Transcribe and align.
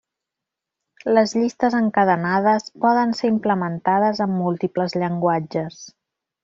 Les 1.17 1.33
llistes 1.41 1.75
encadenades 1.81 2.67
poden 2.87 3.15
ser 3.21 3.33
implementades 3.35 4.27
en 4.29 4.35
múltiples 4.43 5.01
llenguatges. 5.03 5.83